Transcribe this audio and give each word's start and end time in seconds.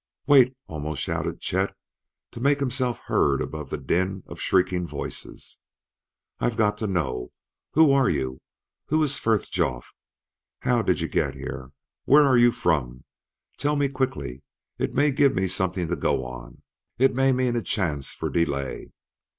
"Wait!" 0.25 0.55
almost 0.65 0.99
shouted 0.99 1.39
Chet 1.39 1.75
to 2.31 2.39
make 2.39 2.59
himself 2.59 3.01
heard 3.01 3.39
above 3.39 3.69
the 3.69 3.77
din 3.77 4.23
of 4.25 4.39
shrieking 4.41 4.87
voices. 4.87 5.59
"I've 6.39 6.57
got 6.57 6.75
to 6.79 6.87
know! 6.87 7.31
Who 7.73 7.91
are 7.91 8.09
you? 8.09 8.41
Who 8.87 9.03
is 9.03 9.19
Frithjof? 9.19 9.93
How 10.61 10.81
did 10.81 11.01
you 11.01 11.07
get 11.07 11.35
here? 11.35 11.69
Where 12.05 12.23
are 12.23 12.35
you 12.39 12.51
from? 12.51 13.03
Tell 13.57 13.75
me 13.75 13.89
quickly! 13.89 14.41
It 14.79 14.95
may 14.95 15.11
give 15.11 15.35
me 15.35 15.45
something 15.47 15.87
to 15.89 15.95
go 15.95 16.25
on; 16.25 16.63
it 16.97 17.13
may 17.13 17.31
mean 17.31 17.55
a 17.55 17.61
chance 17.61 18.11
for 18.11 18.31
delay." 18.31 18.89